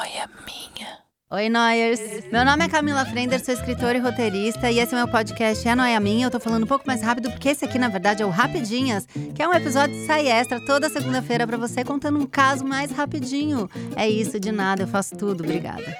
[0.00, 0.98] noia minha.
[1.30, 2.00] Oi, Noyers!
[2.32, 5.74] Meu nome é Camila Frender, sou escritora e roteirista, e esse é meu podcast É
[5.74, 6.26] Noia Minha.
[6.26, 9.04] Eu tô falando um pouco mais rápido, porque esse aqui, na verdade, é o Rapidinhas,
[9.34, 12.90] que é um episódio de sai extra toda segunda-feira para você, contando um caso mais
[12.90, 13.68] rapidinho.
[13.94, 15.44] É isso, de nada, eu faço tudo.
[15.44, 15.94] Obrigada.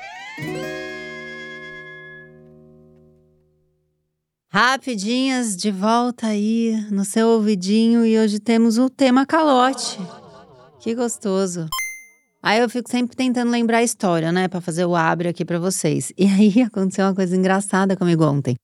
[4.51, 9.99] Rapidinhas de volta aí no seu ouvidinho, e hoje temos o tema calote.
[10.81, 11.69] Que gostoso.
[12.43, 15.59] Aí eu fico sempre tentando lembrar a história, né, Pra fazer o abre aqui pra
[15.59, 16.13] vocês.
[16.19, 18.55] E aí aconteceu uma coisa engraçada comigo ontem.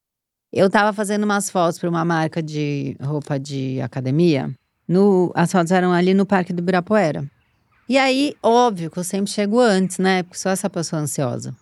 [0.53, 4.51] Eu tava fazendo umas fotos pra uma marca de roupa de academia.
[4.89, 7.25] No, as fotos eram ali no Parque do Ibirapuera.
[7.89, 10.23] E aí, óbvio que eu sempre chego antes, né?
[10.23, 11.55] Porque sou essa pessoa ansiosa.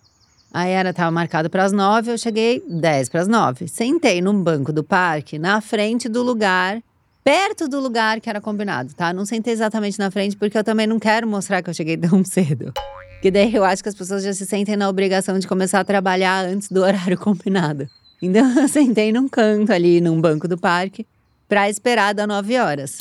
[0.53, 3.67] Aí era, tava marcado para as nove, eu cheguei dez para as nove.
[3.67, 6.81] Sentei num banco do parque, na frente do lugar
[7.25, 9.11] perto do lugar que era combinado, tá?
[9.11, 12.23] Não sentei exatamente na frente, porque eu também não quero mostrar que eu cheguei tão
[12.23, 12.71] cedo.
[13.19, 15.83] Que daí eu acho que as pessoas já se sentem na obrigação de começar a
[15.83, 17.89] trabalhar antes do horário combinado.
[18.21, 21.05] Então eu sentei num canto ali, num banco do parque,
[21.49, 22.99] pra esperar das 9 horas.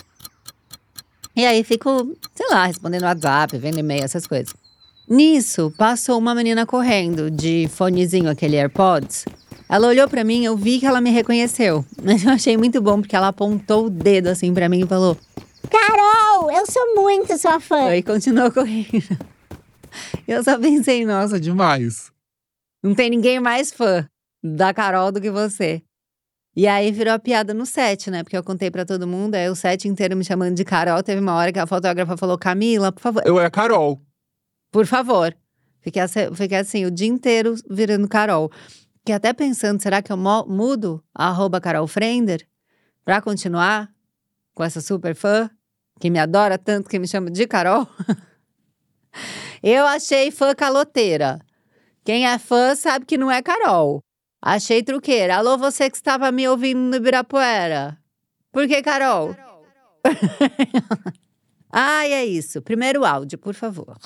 [1.37, 4.55] E aí fico, sei lá, respondendo WhatsApp, vendo e-mail, essas coisas.
[5.07, 9.27] Nisso, passou uma menina correndo de fonezinho, aquele AirPods,
[9.75, 11.85] ela olhou para mim, eu vi que ela me reconheceu.
[12.01, 15.19] Mas eu achei muito bom porque ela apontou o dedo assim para mim e falou:
[15.69, 17.93] Carol, eu sou muito sua fã.
[17.97, 19.19] E continuou correndo.
[20.29, 22.13] Eu só pensei, nossa, demais.
[22.85, 24.09] Não tem ninguém mais fã
[24.43, 25.83] da Carol do que você.
[26.55, 28.23] E aí virou a piada no set, né?
[28.23, 31.03] Porque eu contei para todo mundo, aí o set inteiro me chamando de Carol.
[31.03, 33.23] Teve uma hora que a fotógrafa falou: Camila, por favor.
[33.27, 34.01] Eu é a Carol.
[34.71, 35.37] Por favor.
[35.81, 38.51] Fiquei assim, fiquei assim o dia inteiro virando Carol.
[39.05, 42.49] Que até pensando, será que eu mudo a arroba Carol Frender
[43.05, 43.93] pra continuar
[44.55, 45.51] com essa super fã
[46.01, 47.87] que me adora tanto que me chama de Carol?
[49.63, 51.39] eu achei fã caloteira.
[52.03, 54.03] Quem é fã sabe que não é Carol.
[54.41, 55.37] Achei truqueira.
[55.37, 57.99] Alô, você que estava me ouvindo no Ibirapuera.
[58.51, 59.37] Por que, Carol?
[61.71, 62.63] Ai, é isso.
[62.63, 63.99] Primeiro áudio, por favor.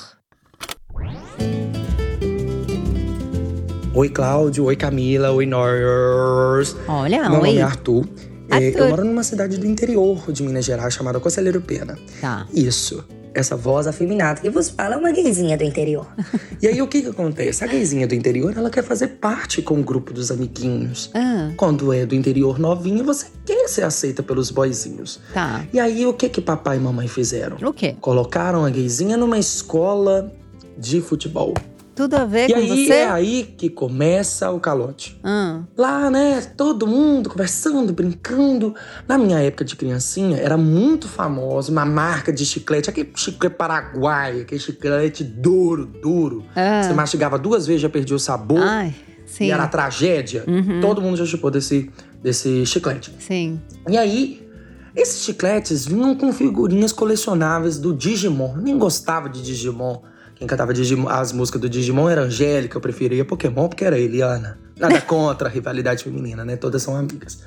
[3.99, 4.67] Oi, Cláudio.
[4.67, 5.33] Oi, Camila.
[5.33, 6.77] Oi, Norris.
[6.87, 7.49] Olha, Meu oi.
[7.49, 8.07] nome é Arthur.
[8.49, 8.79] É, Arthur.
[8.79, 11.99] eu moro numa cidade do interior de Minas Gerais chamada Conselheiro Pena.
[12.21, 12.47] Tá.
[12.55, 13.05] Isso.
[13.35, 16.07] Essa voz afeminada que vos fala é uma gayzinha do interior.
[16.63, 17.65] e aí, o que que acontece?
[17.65, 21.11] A gayzinha do interior, ela quer fazer parte com o grupo dos amiguinhos.
[21.13, 25.19] Ah, Quando é do interior novinho, você quer ser aceita pelos boyzinhos.
[25.35, 25.65] tá.
[25.73, 27.57] E aí, o que que papai e mamãe fizeram?
[27.69, 27.97] O quê?
[28.01, 30.33] Colocaram a gayzinha numa escola
[30.79, 31.53] de futebol.
[31.99, 32.93] Tudo a ver E com aí você?
[32.93, 35.19] é aí que começa o calote.
[35.25, 38.73] Ah, Lá, né, todo mundo conversando, brincando.
[39.09, 44.43] Na minha época de criancinha, era muito famosa uma marca de chiclete, aquele chiclete paraguai,
[44.43, 46.45] aquele chiclete duro, duro.
[46.55, 46.85] ah.
[46.85, 48.63] Você mastigava duas vezes, já perdia o sabor.
[48.63, 48.95] Ai,
[49.27, 49.47] sim.
[49.47, 50.45] E era tragédia.
[50.47, 50.81] Uhum.
[50.81, 51.91] Todo mundo já chupou desse,
[52.23, 53.13] desse chiclete.
[53.19, 53.61] Sim.
[53.89, 54.49] E aí,
[54.95, 58.55] esses chicletes vinham com figurinhas colecionáveis do Digimon.
[58.55, 60.01] Eu nem gostava de Digimon.
[60.39, 64.59] Quem cantava Digimon- as músicas do Digimon era Angélica, eu preferia Pokémon porque era Eliana.
[64.79, 66.55] Nada contra a rivalidade feminina, né?
[66.57, 67.41] Todas são amigas.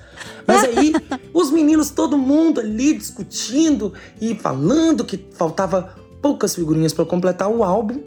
[0.46, 0.94] Mas aí,
[1.34, 7.64] os meninos, todo mundo ali discutindo e falando que faltava poucas figurinhas pra completar o
[7.64, 8.02] álbum.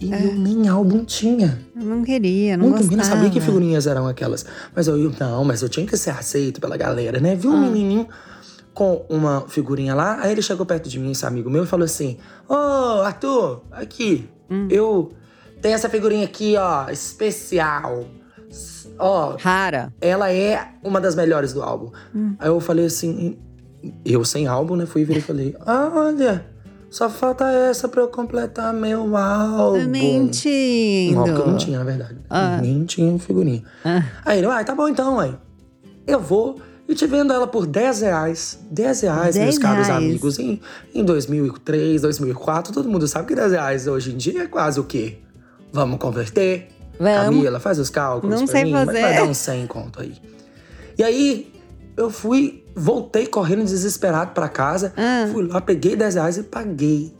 [0.00, 1.60] E eu nem álbum tinha.
[1.76, 2.96] Eu não queria, não Muito gostava.
[2.96, 4.44] menino sabia que figurinhas eram aquelas.
[4.74, 7.36] Mas eu, não, mas eu tinha que ser aceito pela galera, né?
[7.36, 7.60] Vi um Ah.
[7.60, 8.08] menininho
[8.74, 11.84] com uma figurinha lá, aí ele chegou perto de mim, esse amigo meu, e falou
[11.84, 12.18] assim:
[12.48, 12.54] Ô,
[13.02, 14.66] Arthur, aqui, Hum.
[14.70, 15.12] eu
[15.62, 18.04] tenho essa figurinha aqui, ó, especial.
[18.98, 19.92] Ó, Rara.
[20.00, 21.90] ela é uma das melhores do álbum.
[22.14, 22.34] Hum.
[22.38, 23.38] Aí eu falei assim,
[24.04, 24.86] eu sem álbum, né?
[24.86, 26.46] Fui virei e falei: "Ah, Olha,
[26.90, 29.88] só falta essa pra eu completar meu álbum.
[29.88, 31.16] Mentindo.
[31.16, 32.18] Um álbum que eu não tinha, na verdade.
[32.30, 32.58] Ah.
[32.60, 33.62] Nem tinha figurinha.
[33.84, 34.02] Ah.
[34.24, 35.34] Aí ele, ah, tá bom então, aí.
[36.06, 38.58] Eu vou e te vendo ela por 10 reais.
[38.70, 40.02] 10 reais, 10 meus caros reais.
[40.04, 40.38] amigos.
[40.38, 40.60] Em,
[40.94, 44.84] em 2003, 2004, todo mundo sabe que 10 reais hoje em dia é quase o
[44.84, 45.18] quê?
[45.72, 46.68] Vamos converter?
[46.98, 47.24] Vamos.
[47.24, 49.00] Camila, faz os cálculos Não pra sei mim, fazer.
[49.00, 50.14] vai dar uns 100 conto aí.
[50.96, 51.52] E aí,
[51.96, 54.92] eu fui, voltei correndo desesperado pra casa.
[54.96, 55.26] Ah.
[55.32, 57.12] Fui lá, peguei 10 reais e paguei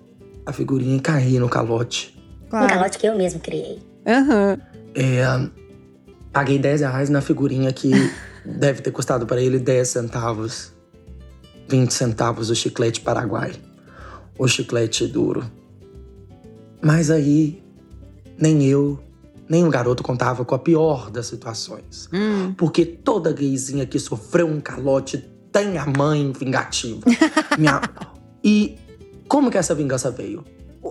[0.47, 2.17] a figurinha e caí no calote.
[2.47, 2.69] Um Claro.
[2.69, 3.81] calote que eu mesmo criei.
[4.07, 4.59] Aham.
[4.95, 5.25] É,
[6.33, 7.91] paguei 10 reais na figurinha que
[8.45, 10.73] deve ter custado para ele 10 centavos.
[11.69, 13.53] 20 centavos o chiclete paraguai.
[14.39, 15.45] O chiclete duro.
[16.83, 17.63] Mas aí,
[18.39, 18.99] nem eu,
[19.49, 22.09] nem o garoto contava com a pior das situações.
[22.13, 22.53] Hum.
[22.57, 25.19] Porque toda gayzinha que sofreu um calote
[25.51, 27.01] tem a mãe vingativa.
[27.59, 27.81] Minha-
[28.43, 28.77] E
[29.27, 30.45] como que essa vingança veio?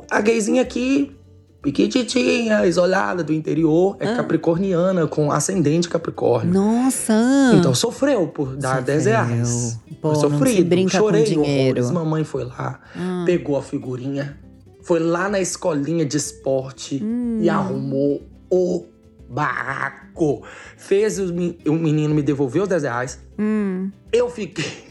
[0.09, 1.15] A gayzinha que
[1.63, 4.15] Piquititinha, isolada do interior, é Ah.
[4.17, 6.53] capricorniana, com ascendente capricórnio.
[6.53, 7.13] Nossa!
[7.55, 9.79] Então sofreu por dar 10 reais.
[10.01, 10.89] Pô, sofrido.
[10.91, 11.79] Chorei com dinheiro.
[11.79, 11.89] horrores.
[11.91, 13.23] Mamãe foi lá, Ah.
[13.25, 14.37] pegou a figurinha,
[14.83, 17.39] foi lá na escolinha de esporte Hum.
[17.41, 18.21] e arrumou
[18.51, 18.85] o
[19.29, 20.43] barraco.
[20.77, 23.19] Fez o men- o menino me devolver os 10 reais.
[23.39, 23.89] Hum.
[24.11, 24.83] Eu fiquei.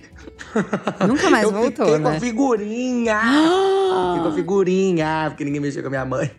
[1.06, 2.10] Nunca mais eu voltou, fiquei né?
[2.10, 3.20] com a figurinha.
[3.92, 6.30] Fiquei com a Ah, figurinha, porque ninguém mexeu com a minha mãe.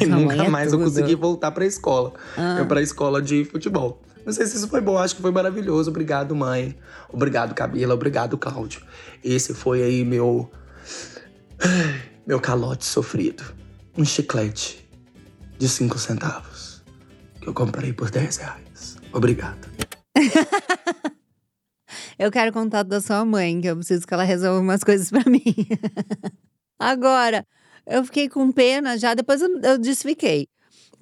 [0.00, 2.12] E sua nunca é mais eu consegui voltar pra escola.
[2.36, 2.56] Ah.
[2.58, 4.02] Eu pra escola de futebol.
[4.24, 5.90] Não sei se isso foi bom, acho que foi maravilhoso.
[5.90, 6.76] Obrigado, mãe.
[7.08, 7.94] Obrigado, Camila.
[7.94, 8.82] Obrigado, Cláudio.
[9.22, 10.50] Esse foi aí meu.
[12.26, 13.44] Meu calote sofrido.
[13.96, 14.88] Um chiclete
[15.58, 16.82] de 5 centavos.
[17.40, 18.96] Que eu comprei por 10 reais.
[19.12, 19.68] Obrigado.
[22.18, 25.22] Eu quero contato da sua mãe, que eu preciso que ela resolva umas coisas pra
[25.30, 25.44] mim.
[26.78, 27.46] Agora,
[27.86, 30.48] eu fiquei com pena já, depois eu, eu desfiquei.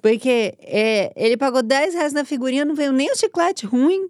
[0.01, 4.07] Porque é, ele pagou 10 reais na figurinha, não veio nem o chiclete ruim.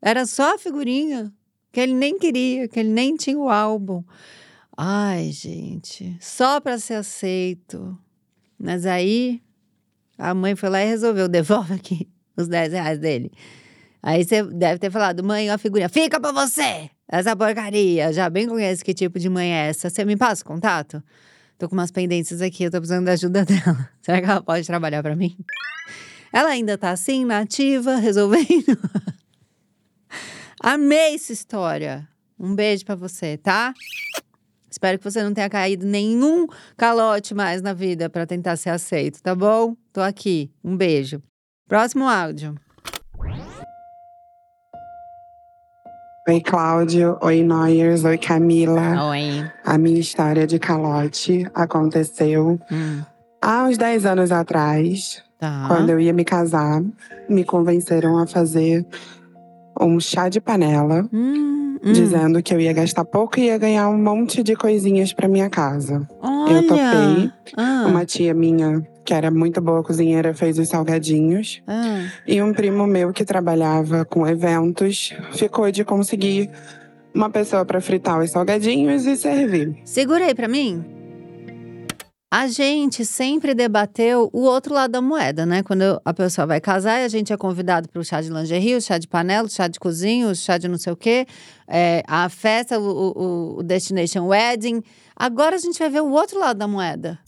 [0.00, 1.32] Era só a figurinha.
[1.72, 4.04] Que ele nem queria, que ele nem tinha o álbum.
[4.76, 7.98] Ai, gente, só pra ser aceito.
[8.58, 9.42] Mas aí,
[10.16, 13.32] a mãe foi lá e resolveu, devolve aqui os 10 reais dele.
[14.02, 16.90] Aí você deve ter falado, mãe, a figurinha, fica pra você!
[17.08, 18.12] Essa porcaria.
[18.12, 19.90] Já bem conhece que tipo de mãe é essa.
[19.90, 21.02] Você me passa o contato?
[21.62, 23.88] Tô com umas pendências aqui, eu tô precisando da ajuda dela.
[24.00, 25.36] Será que ela pode trabalhar pra mim?
[26.32, 28.76] Ela ainda tá assim, nativa, resolvendo.
[30.60, 32.08] Amei essa história.
[32.36, 33.72] Um beijo pra você, tá?
[34.68, 39.22] Espero que você não tenha caído nenhum calote mais na vida pra tentar ser aceito,
[39.22, 39.76] tá bom?
[39.92, 40.50] Tô aqui.
[40.64, 41.22] Um beijo.
[41.68, 42.56] Próximo áudio.
[46.28, 47.18] Oi, Cláudio.
[47.20, 48.04] Oi, Noyers.
[48.04, 49.08] Oi, Camila.
[49.10, 49.44] Oi.
[49.64, 53.02] A minha história de calote aconteceu Hum,
[53.40, 55.64] há uns 10 anos atrás, tá.
[55.66, 56.80] quando eu ia me casar.
[57.28, 58.86] Me convenceram a fazer
[59.80, 61.92] um chá de panela, Hum, hum.
[61.92, 65.50] dizendo que eu ia gastar pouco e ia ganhar um monte de coisinhas pra minha
[65.50, 66.06] casa.
[66.20, 66.52] Olha.
[66.58, 67.32] eu topei.
[67.56, 71.60] Ah, Uma tia minha, que era muito boa cozinheira, fez os salgadinhos.
[71.66, 72.08] ah.
[72.26, 76.48] E um primo meu que trabalhava com eventos ficou de conseguir
[77.14, 79.76] uma pessoa para fritar os salgadinhos e servir.
[79.84, 80.82] Segura aí pra mim.
[82.30, 85.62] A gente sempre debateu o outro lado da moeda, né?
[85.62, 88.74] Quando a pessoa vai casar e a gente é convidado para o chá de lingerie,
[88.76, 91.26] o chá de panela, o chá de cozinha, o chá de não sei o quê,
[91.68, 94.82] é, a festa, o, o- o Destination Wedding.
[95.14, 97.18] Agora a gente vai ver o outro lado da moeda.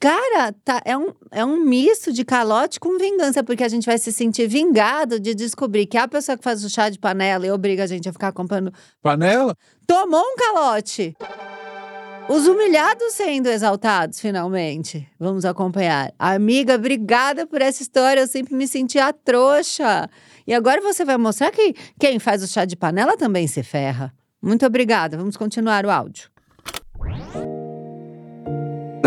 [0.00, 3.96] Cara, tá, é, um, é um misto de calote com vingança, porque a gente vai
[3.96, 7.50] se sentir vingado de descobrir que a pessoa que faz o chá de panela e
[7.50, 9.56] obriga a gente a ficar comprando Panela?
[9.86, 11.16] tomou um calote.
[12.28, 15.06] Os humilhados sendo exaltados, finalmente.
[15.18, 16.12] Vamos acompanhar.
[16.18, 18.20] Amiga, obrigada por essa história.
[18.20, 20.08] Eu sempre me senti a trouxa.
[20.46, 24.12] E agora você vai mostrar que quem faz o chá de panela também se ferra.
[24.40, 25.18] Muito obrigada.
[25.18, 26.33] Vamos continuar o áudio.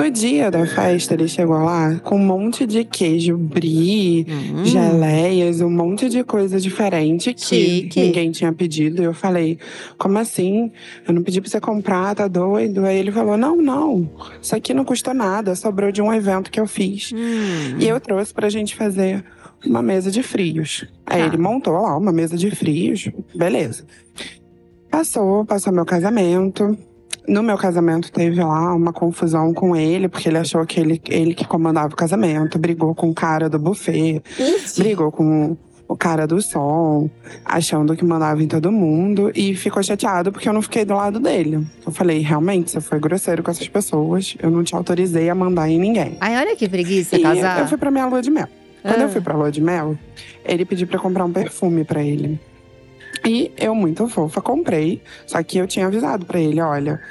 [0.08, 4.64] No dia da festa, ele chegou lá com um monte de queijo brie, Hum.
[4.64, 8.00] geleias, um monte de coisa diferente que Chique.
[8.00, 9.02] ninguém tinha pedido.
[9.02, 9.60] E eu falei,
[9.98, 10.72] como assim?
[11.06, 12.86] Eu não pedi pra você comprar, tá doido?
[12.86, 14.10] Aí ele falou, não, não,
[14.42, 17.12] isso aqui não custou nada, sobrou de um evento que eu fiz.
[17.14, 17.76] Hum.
[17.78, 19.26] E eu trouxe pra gente fazer
[19.66, 20.86] uma mesa de frios.
[21.06, 21.28] Aí Tá.
[21.28, 23.84] ele montou lá uma mesa de frios, beleza.
[24.90, 26.78] Passou, passou meu casamento.
[27.28, 31.34] No meu casamento teve lá uma confusão com ele, porque ele achou que ele, ele
[31.36, 34.22] que comandava o casamento, brigou com o cara do buffet,
[34.78, 35.58] brigou com
[35.90, 37.10] o cara do som,
[37.46, 41.20] achando que mandava em todo mundo, e ficou chateado porque eu não fiquei do lado
[41.20, 41.66] dele.
[41.86, 45.70] Eu falei, realmente, você foi grosseiro com essas pessoas, eu não te autorizei a mandar
[45.70, 46.18] em ninguém.
[46.22, 47.60] Ai, olha que preguiça E casar.
[47.60, 48.48] eu fui pra minha lua de mel.
[48.82, 49.04] Quando Ah.
[49.04, 49.98] eu fui pra lua de mel,
[50.46, 52.40] ele pediu pra comprar um perfume pra ele.
[53.28, 55.02] E eu, muito fofa, comprei.
[55.26, 57.02] Só que eu tinha avisado pra ele: olha,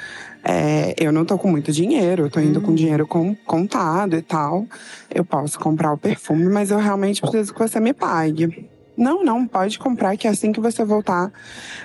[0.42, 2.74] é, eu não tô com muito dinheiro, eu tô indo com Hum.
[2.74, 4.66] dinheiro com, contado e tal.
[5.14, 8.68] Eu posso comprar o perfume, mas eu realmente preciso que você me pague.
[8.96, 11.30] Não, não, pode comprar, que assim que você voltar,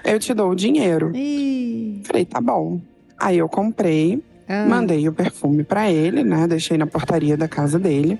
[0.05, 1.11] eu te dou o dinheiro.
[1.13, 2.01] Ih.
[2.05, 2.79] Falei, tá bom.
[3.19, 4.65] Aí eu comprei, Ah.
[4.67, 6.45] Mandei o perfume pra ele, né?
[6.47, 8.19] Deixei na portaria da casa dele,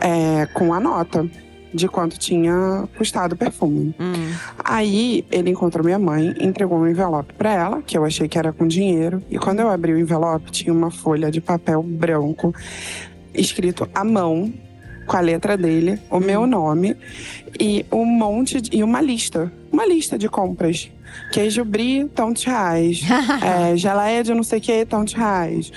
[0.00, 1.28] é, com a nota
[1.74, 3.94] de quanto tinha custado o perfume.
[3.98, 4.32] Hum.
[4.64, 8.52] Aí ele encontrou minha mãe, entregou um envelope pra ela, que eu achei que era
[8.52, 9.22] com dinheiro.
[9.28, 12.54] E quando eu abri o envelope, tinha uma folha de papel branco
[13.34, 14.52] escrito à mão
[15.06, 16.96] com a letra dele, o meu nome
[17.60, 20.90] e um monte de, e uma lista, uma lista de compras.
[21.32, 23.00] Queijo brie, tantos reais.
[23.72, 25.72] é, geleia de não sei o que, tantos reais.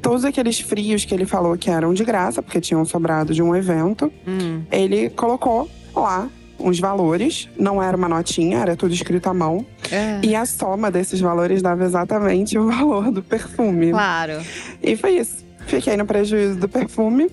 [0.00, 3.54] Todos aqueles frios que ele falou que eram de graça, porque tinham sobrado de um
[3.54, 4.62] evento, Hum.
[4.70, 6.28] ele colocou lá
[6.58, 7.48] uns valores.
[7.58, 9.64] Não era uma notinha, era tudo escrito à mão.
[9.90, 10.20] É.
[10.22, 13.90] E a soma desses valores dava exatamente o valor do perfume.
[13.90, 14.40] Claro.
[14.82, 15.44] E foi isso.
[15.66, 17.30] Fiquei no prejuízo do perfume,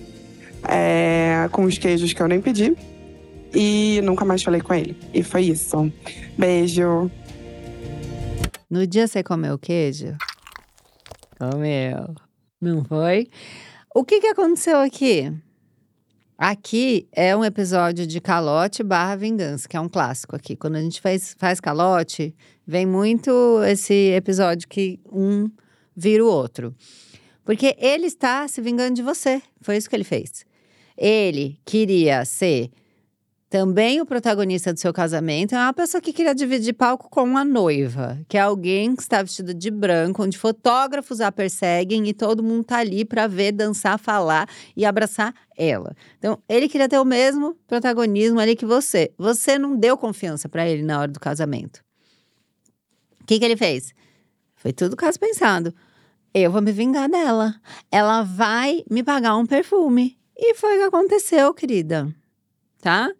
[0.66, 2.74] é, com os queijos que eu nem pedi.
[3.54, 4.96] E nunca mais falei com ele.
[5.12, 5.90] E foi isso.
[6.36, 7.10] Beijo.
[8.70, 10.14] No dia você comeu queijo?
[11.38, 12.14] Comeu.
[12.60, 13.28] Não foi?
[13.94, 15.32] O que, que aconteceu aqui?
[16.36, 20.54] Aqui é um episódio de calote barra vingança, que é um clássico aqui.
[20.54, 23.30] Quando a gente faz, faz calote, vem muito
[23.64, 25.50] esse episódio que um
[25.96, 26.76] vira o outro.
[27.46, 29.40] Porque ele está se vingando de você.
[29.62, 30.44] Foi isso que ele fez.
[30.94, 32.70] Ele queria ser
[33.48, 37.44] também o protagonista do seu casamento é uma pessoa que queria dividir palco com a
[37.44, 42.42] noiva, que é alguém que está vestido de branco, onde fotógrafos a perseguem e todo
[42.42, 45.96] mundo tá ali para ver, dançar, falar e abraçar ela.
[46.18, 49.10] Então, ele queria ter o mesmo protagonismo ali que você.
[49.16, 51.82] Você não deu confiança para ele na hora do casamento.
[53.22, 53.94] O que, que ele fez?
[54.56, 55.74] Foi tudo caso pensado.
[56.34, 57.54] Eu vou me vingar dela.
[57.90, 60.18] Ela vai me pagar um perfume.
[60.36, 62.14] E foi o que aconteceu, querida.
[62.80, 63.10] Tá?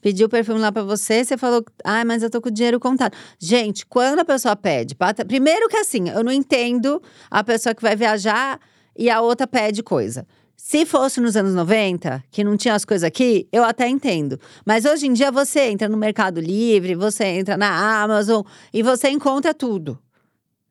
[0.00, 3.16] Pediu perfume lá pra você, você falou, ai, mas eu tô com o dinheiro contado.
[3.38, 7.82] Gente, quando a pessoa pede, pata- primeiro que assim, eu não entendo a pessoa que
[7.82, 8.60] vai viajar
[8.96, 10.26] e a outra pede coisa.
[10.56, 14.38] Se fosse nos anos 90, que não tinha as coisas aqui, eu até entendo.
[14.64, 19.08] Mas hoje em dia você entra no Mercado Livre, você entra na Amazon e você
[19.08, 19.98] encontra tudo.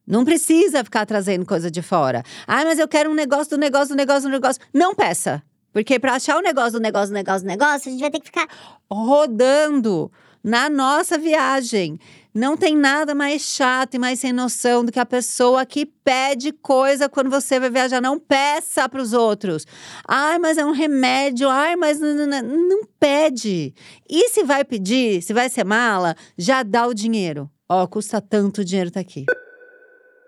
[0.08, 2.24] Não precisa ficar trazendo coisa de fora.
[2.48, 4.62] Ai, mas eu quero um negócio do negócio, do negócio, do negócio.
[4.74, 5.41] Não peça.
[5.75, 8.22] Porque pra achar o negócio do negócio, do negócio, do negócio, a gente vai ter
[8.22, 8.48] que ficar.
[8.89, 10.10] rodando
[10.41, 12.00] na nossa viagem.
[12.34, 16.53] Não tem nada mais chato e mais sem noção do que a pessoa que pede
[16.53, 18.00] coisa quando você vai viajar.
[18.00, 19.67] Não peça para os outros.
[20.08, 21.50] Ai, mas é um remédio.
[21.50, 23.74] Ai, mas não, não, não, não pede.
[24.10, 27.51] E se vai pedir, se vai ser mala, já dá o dinheiro.
[27.67, 29.25] Ó, custa tanto o dinheiro tá aqui.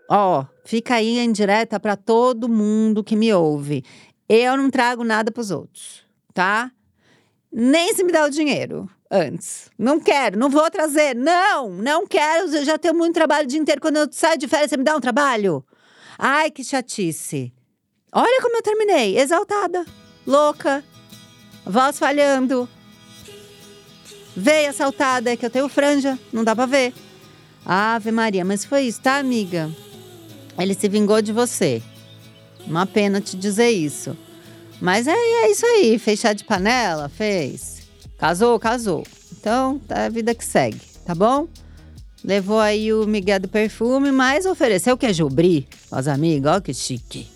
[0.10, 3.84] Ó, fica aí em direta para todo mundo que me ouve.
[4.30, 6.04] Eu não trago nada pros outros,
[6.34, 6.72] tá?
[7.52, 9.70] Nem se me dá o dinheiro antes.
[9.78, 11.16] Não quero, não vou trazer.
[11.16, 12.54] Não, não quero.
[12.54, 13.82] Eu já tenho muito trabalho o dia inteiro.
[13.82, 15.66] Quando eu saio de férias, você me dá um trabalho?
[16.18, 17.54] Ai, que chatice.
[18.12, 19.18] Olha como eu terminei.
[19.18, 19.86] Exaltada,
[20.26, 20.84] louca,
[21.66, 22.68] voz falhando.
[24.36, 26.94] Veia saltada, é que eu tenho franja, não dá pra ver.
[27.66, 29.70] Ave Maria, mas foi isso, tá, amiga?
[30.60, 31.82] Ele se vingou de você.
[32.68, 34.16] Uma pena te dizer isso.
[34.80, 37.10] Mas é, é isso aí, fez chá de panela?
[37.10, 37.88] Fez.
[38.18, 38.60] Casou?
[38.60, 39.04] Casou.
[39.40, 41.48] Então, tá a vida que segue, tá bom?
[42.24, 46.52] Levou aí o Miguel do perfume, mas ofereceu o queijo brie aos amigos.
[46.52, 47.28] Ó que chique.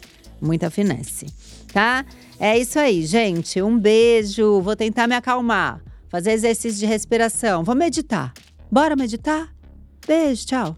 [0.42, 1.28] Muita finesse,
[1.72, 2.06] tá?
[2.40, 3.62] É isso aí, gente.
[3.62, 4.60] Um beijo.
[4.62, 5.80] Vou tentar me acalmar.
[6.10, 7.64] Fazer exercício de respiração.
[7.64, 8.34] Vou meditar.
[8.70, 9.54] Bora meditar?
[10.06, 10.78] Beijo, tchau.